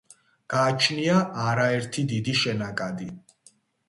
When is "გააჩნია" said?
0.51-1.17